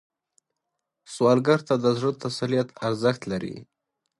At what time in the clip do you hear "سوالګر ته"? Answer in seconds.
1.13-1.75